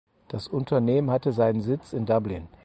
Das 0.29 0.47
Unternehmen 0.47 1.11
hatte 1.11 1.31
seinen 1.31 1.61
Sitz 1.61 1.93
in 1.93 2.07
Dublin. 2.07 2.47